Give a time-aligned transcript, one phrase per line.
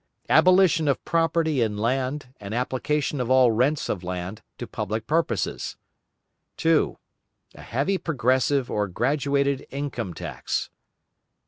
[0.29, 5.77] Abolition of property in land and application of all rents of land to public purposes.
[6.57, 6.97] 2.
[7.53, 10.71] A heavy progressive or graduated income tax.